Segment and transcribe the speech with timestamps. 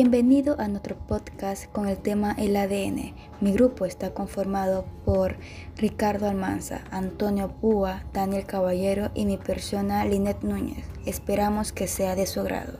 [0.00, 3.16] Bienvenido a nuestro podcast con el tema el ADN.
[3.40, 5.38] Mi grupo está conformado por
[5.76, 10.86] Ricardo Almanza, Antonio Púa, Daniel Caballero y mi persona Linet Núñez.
[11.04, 12.78] Esperamos que sea de su agrado.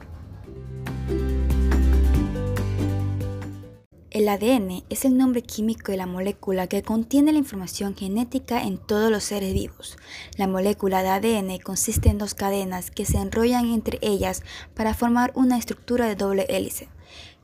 [4.12, 8.78] El ADN es el nombre químico de la molécula que contiene la información genética en
[8.78, 9.96] todos los seres vivos.
[10.36, 14.44] La molécula de ADN consiste en dos cadenas que se enrollan entre ellas
[14.76, 16.86] para formar una estructura de doble hélice.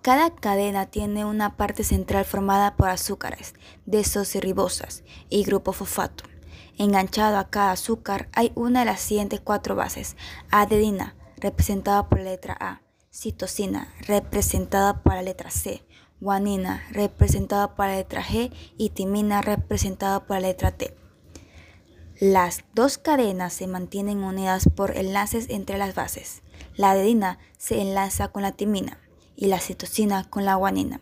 [0.04, 3.54] Cada cadena tiene una parte central formada por azúcares,
[3.86, 6.24] desoxirribosas y grupo fosfato.
[6.76, 10.18] Enganchado a cada azúcar hay una de las siguientes cuatro bases:
[10.50, 15.82] adenina, representada por la letra A, citosina, representada por la letra C,
[16.20, 20.94] guanina representada por la letra G y timina representada por la letra T.
[22.20, 26.42] Las dos cadenas se mantienen unidas por enlaces entre las bases.
[26.76, 29.00] La adenina se enlaza con la timina
[29.36, 31.00] y la citosina con la guanina.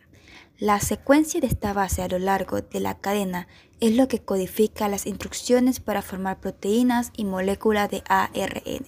[0.58, 3.48] La secuencia de esta base a lo largo de la cadena
[3.80, 8.86] es lo que codifica las instrucciones para formar proteínas y moléculas de ARN.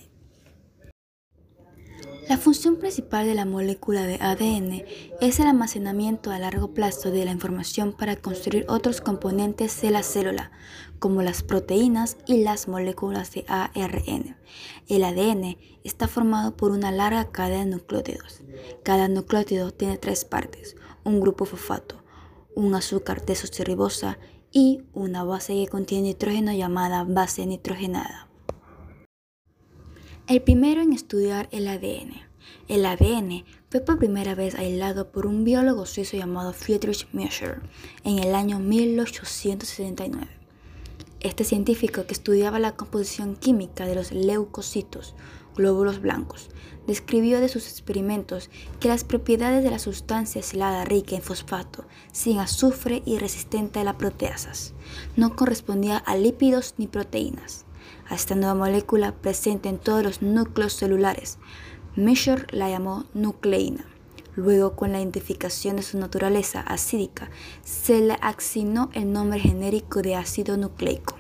[2.29, 4.85] La función principal de la molécula de ADN
[5.21, 10.03] es el almacenamiento a largo plazo de la información para construir otros componentes de la
[10.03, 10.51] célula,
[11.05, 14.39] como las proteínas y las moléculas de ARN.
[14.89, 18.41] El ADN está formado por una larga cadena de nucleótidos.
[18.83, 22.03] Cada nucleótido tiene tres partes, un grupo fosfato,
[22.55, 24.17] un azúcar desoxirribosa
[24.51, 28.27] y una base que contiene nitrógeno llamada base nitrogenada.
[30.27, 32.15] El primero en estudiar el ADN.
[32.67, 37.61] El ADN fue por primera vez aislado por un biólogo suizo llamado Friedrich Miescher
[38.05, 40.44] en el año 1879.
[41.25, 45.15] Este científico que estudiaba la composición química de los leucocitos,
[45.57, 46.51] glóbulos blancos,
[46.87, 52.41] describió de sus experimentos que las propiedades de la sustancia aislada rica en fosfato, sin
[52.41, 54.75] azufre y resistente a las proteasas,
[55.17, 57.65] no correspondía a lípidos ni proteínas
[58.07, 61.39] a esta nueva molécula presente en todos los núcleos celulares.
[61.97, 63.87] Mischer la llamó nucleína.
[64.37, 67.31] Luego, con la identificación de su naturaleza acídica,
[67.63, 71.17] se le asignó el nombre genérico de ácido nucleico.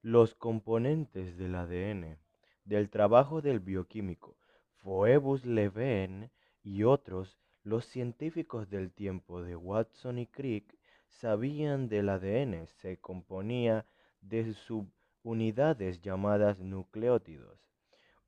[0.00, 2.18] Los componentes del ADN
[2.64, 4.36] del trabajo del bioquímico
[4.82, 6.30] Phoebus Leven
[6.62, 13.86] y otros, los científicos del tiempo de Watson y Crick, sabían del ADN se componía
[14.20, 14.86] de su
[15.22, 17.67] unidades llamadas nucleótidos.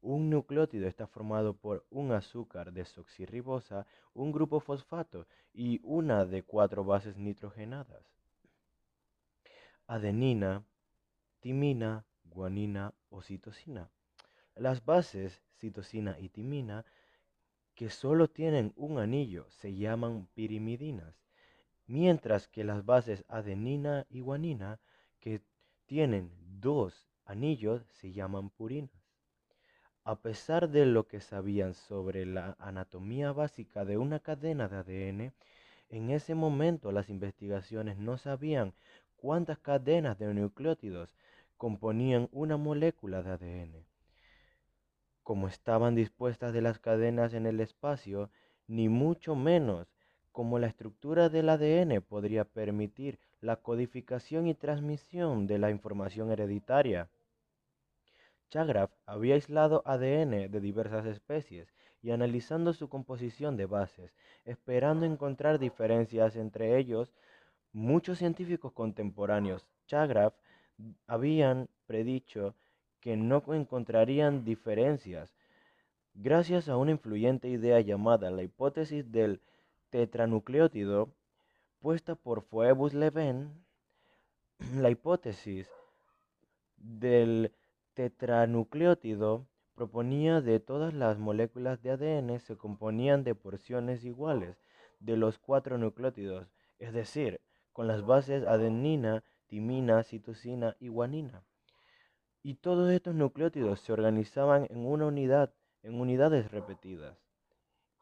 [0.03, 6.85] Un nucleótido está formado por un azúcar desoxirribosa, un grupo fosfato y una de cuatro
[6.85, 8.07] bases nitrogenadas.
[9.87, 10.65] Adenina,
[11.41, 13.91] timina, guanina o citosina.
[14.55, 16.87] Las bases citosina y timina
[17.75, 21.15] que solo tienen un anillo se llaman pirimidinas,
[21.87, 24.81] mientras que las bases adenina y guanina
[25.19, 25.43] que
[25.85, 29.00] tienen dos anillos se llaman purinas.
[30.05, 35.33] A pesar de lo que sabían sobre la anatomía básica de una cadena de ADN,
[35.91, 38.73] en ese momento las investigaciones no sabían
[39.17, 41.15] cuántas cadenas de nucleótidos
[41.59, 43.85] componían una molécula de ADN.
[45.23, 48.31] Como estaban dispuestas de las cadenas en el espacio,
[48.67, 49.87] ni mucho menos
[50.33, 57.11] como la estructura del ADN podría permitir la codificación y transmisión de la información hereditaria.
[58.51, 61.73] Chagraf había aislado ADN de diversas especies
[62.03, 64.13] y analizando su composición de bases,
[64.45, 67.13] esperando encontrar diferencias entre ellos,
[67.73, 70.35] muchos científicos contemporáneos Chagraf
[71.07, 72.55] habían predicho
[73.01, 75.33] que no encontrarían diferencias
[76.15, 79.41] gracias a una influyente idea llamada la hipótesis del
[79.91, 81.09] tetranucleótido
[81.81, 83.53] puesta por Phoebus Leven,
[84.75, 85.69] la hipótesis
[86.77, 87.53] del
[88.01, 94.57] tetranucleótido proponía de todas las moléculas de ADN se componían de porciones iguales
[95.01, 96.49] de los cuatro nucleótidos,
[96.79, 97.43] es decir,
[97.75, 101.45] con las bases adenina, timina, citosina y guanina.
[102.43, 105.53] Y todos estos nucleótidos se organizaban en una unidad,
[105.83, 107.19] en unidades repetidas,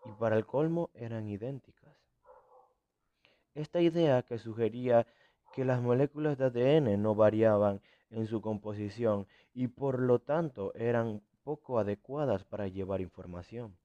[0.05, 1.97] y para el colmo eran idénticas.
[3.57, 5.09] Esta idea que sugería
[5.55, 11.23] que las moléculas de ADN no variaban en su composición y por lo tanto eran
[11.43, 13.77] poco adecuadas para llevar información.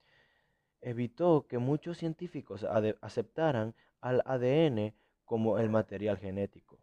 [0.82, 2.66] Evitó que muchos científicos
[3.02, 4.94] aceptaran al ADN
[5.24, 6.80] como el material genético.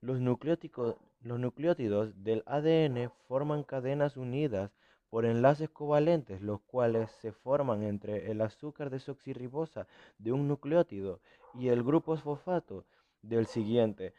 [0.00, 4.70] Los, los nucleótidos del ADN forman cadenas unidas
[5.10, 9.88] por enlaces covalentes, los cuales se forman entre el azúcar desoxirribosa
[10.18, 11.20] de un nucleótido
[11.54, 12.86] y el grupo fosfato
[13.20, 14.14] del siguiente.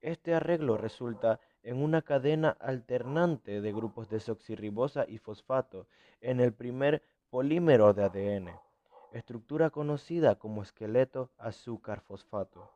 [0.00, 5.88] Este arreglo resulta en una cadena alternante de grupos desoxirribosa y fosfato
[6.20, 8.60] en el primer polímero de ADN,
[9.12, 12.70] estructura conocida como esqueleto azúcar-fosfato.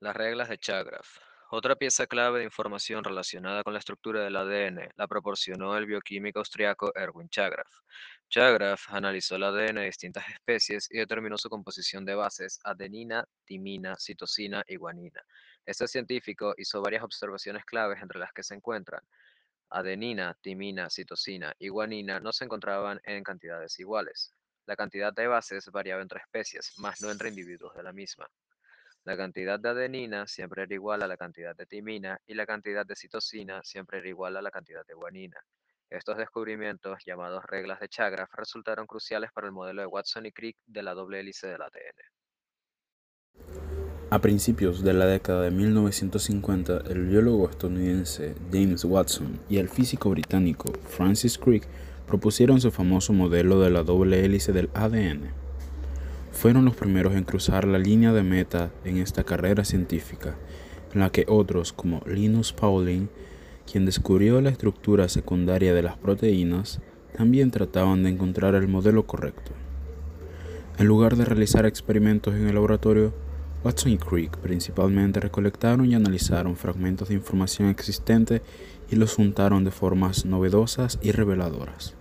[0.00, 1.31] Las reglas de Chagraph.
[1.54, 6.38] Otra pieza clave de información relacionada con la estructura del ADN la proporcionó el bioquímico
[6.38, 7.68] austriaco Erwin Chagraph.
[8.30, 13.96] Chagraph analizó el ADN de distintas especies y determinó su composición de bases adenina, timina,
[13.98, 15.20] citosina y guanina.
[15.66, 19.02] Este científico hizo varias observaciones claves entre las que se encuentran
[19.68, 24.32] adenina, timina, citosina y guanina no se encontraban en cantidades iguales.
[24.64, 28.26] La cantidad de bases variaba entre especies, más no entre individuos de la misma.
[29.04, 32.86] La cantidad de adenina siempre era igual a la cantidad de timina y la cantidad
[32.86, 35.38] de citosina siempre era igual a la cantidad de guanina.
[35.90, 40.56] Estos descubrimientos, llamados reglas de Chagraph, resultaron cruciales para el modelo de Watson y Crick
[40.66, 41.98] de la doble hélice del ADN.
[44.10, 50.10] A principios de la década de 1950, el biólogo estadounidense James Watson y el físico
[50.10, 51.66] británico Francis Crick
[52.06, 55.41] propusieron su famoso modelo de la doble hélice del ADN
[56.32, 60.34] fueron los primeros en cruzar la línea de meta en esta carrera científica,
[60.92, 63.08] en la que otros como Linus Pauling,
[63.70, 66.80] quien descubrió la estructura secundaria de las proteínas,
[67.16, 69.52] también trataban de encontrar el modelo correcto.
[70.78, 73.12] En lugar de realizar experimentos en el laboratorio,
[73.62, 78.42] Watson y Crick principalmente recolectaron y analizaron fragmentos de información existente
[78.90, 81.94] y los juntaron de formas novedosas y reveladoras.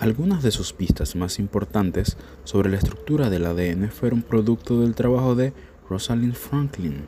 [0.00, 5.34] Algunas de sus pistas más importantes sobre la estructura del ADN fueron producto del trabajo
[5.36, 5.52] de
[5.88, 7.06] Rosalind Franklin,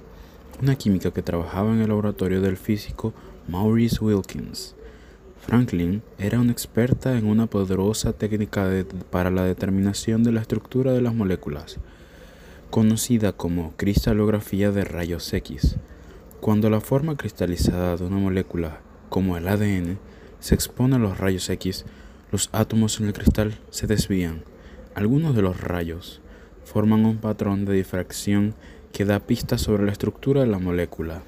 [0.62, 3.12] una química que trabajaba en el laboratorio del físico
[3.49, 4.77] Maurice Wilkins.
[5.41, 8.69] Franklin era una experta en una poderosa técnica
[9.11, 11.79] para la determinación de la estructura de las moléculas,
[12.71, 15.77] conocida como cristalografía de rayos X.
[16.41, 19.99] Cuando la forma cristalizada de una molécula, como el ADN,
[20.39, 21.85] se expone a los rayos X,
[22.31, 24.43] los átomos en el cristal se desvían.
[24.94, 26.20] Algunos de los rayos
[26.64, 28.55] forman un patrón de difracción
[28.93, 31.23] que da pistas sobre la estructura de la molécula.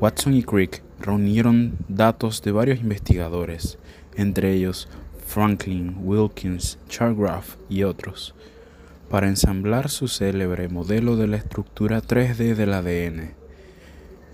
[0.00, 3.78] Watson y Crick reunieron datos de varios investigadores,
[4.16, 4.88] entre ellos
[5.26, 8.34] Franklin, Wilkins, Chargraph y otros,
[9.08, 13.34] para ensamblar su célebre modelo de la estructura 3D del ADN.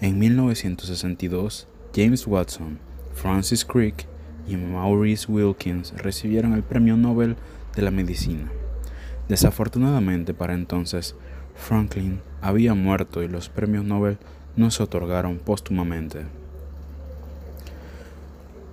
[0.00, 2.78] En 1962, James Watson,
[3.14, 4.06] Francis Crick
[4.46, 7.36] y Maurice Wilkins recibieron el Premio Nobel
[7.74, 8.50] de la Medicina.
[9.28, 11.16] Desafortunadamente para entonces,
[11.54, 14.18] Franklin había muerto y los premios Nobel
[14.56, 16.24] no se otorgaron póstumamente.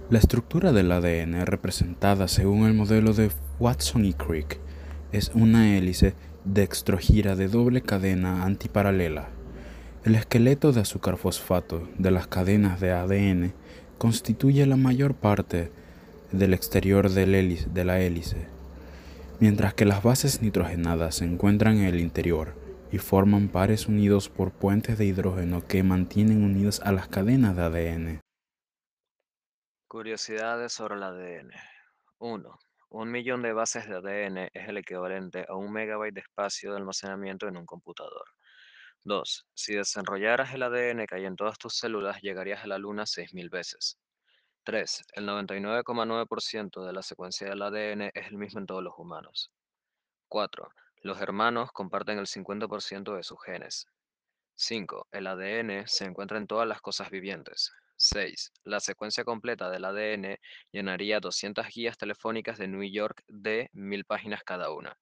[0.10, 4.60] La estructura del ADN representada según el modelo de Watson y Crick
[5.14, 9.30] es una hélice dextrogira de doble cadena antiparalela.
[10.04, 13.54] El esqueleto de azúcar fosfato de las cadenas de ADN
[14.02, 15.72] constituye la mayor parte
[16.32, 18.48] del exterior de la hélice,
[19.40, 22.56] mientras que las bases nitrogenadas se encuentran en el interior
[22.92, 27.62] y forman pares unidos por puentes de hidrógeno que mantienen unidas a las cadenas de
[27.62, 28.22] ADN.
[29.88, 31.52] Curiosidades sobre el ADN.
[32.18, 32.60] 1.
[32.90, 36.78] Un millón de bases de ADN es el equivalente a un megabyte de espacio de
[36.78, 38.26] almacenamiento en un computador.
[39.04, 39.46] 2.
[39.54, 43.50] Si desenrollaras el ADN que hay en todas tus células, llegarías a la Luna 6.000
[43.50, 43.98] veces.
[44.64, 45.04] 3.
[45.14, 49.52] El 99,9% de la secuencia del ADN es el mismo en todos los humanos.
[50.28, 50.70] 4.
[51.02, 53.88] Los hermanos comparten el 50% de sus genes.
[54.56, 55.08] 5.
[55.12, 57.72] El ADN se encuentra en todas las cosas vivientes.
[57.98, 58.52] 6.
[58.64, 60.38] La secuencia completa del ADN
[60.72, 64.96] llenaría 200 guías telefónicas de New York de 1000 páginas cada una.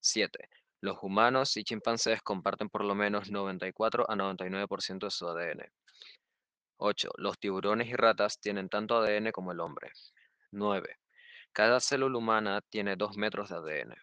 [0.00, 0.48] 7.
[0.80, 5.72] Los humanos y chimpancés comparten por lo menos 94 a 99% de su ADN.
[6.76, 7.10] 8.
[7.16, 9.90] Los tiburones y ratas tienen tanto ADN como el hombre.
[10.52, 10.96] 9.
[11.52, 13.94] Cada célula humana tiene 2 metros de ADN.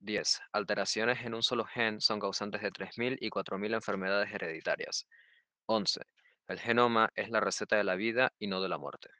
[0.00, 0.40] 10.
[0.52, 5.06] Alteraciones en un solo gen son causantes de 3.000 y 4.000 enfermedades hereditarias.
[5.66, 6.00] 11.
[6.48, 9.10] El genoma es la receta de la vida y no de la muerte.